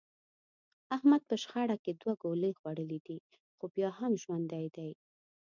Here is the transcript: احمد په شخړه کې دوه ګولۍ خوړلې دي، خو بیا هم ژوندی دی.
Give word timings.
احمد 0.95 1.21
په 1.29 1.35
شخړه 1.43 1.75
کې 1.83 1.91
دوه 2.01 2.13
ګولۍ 2.23 2.51
خوړلې 2.59 2.99
دي، 3.07 3.17
خو 3.57 3.63
بیا 3.75 3.89
هم 3.99 4.11
ژوندی 4.23 4.65
دی. 4.75 4.91